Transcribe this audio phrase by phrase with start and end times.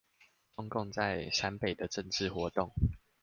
[0.55, 2.71] 中共在陝北的政治活動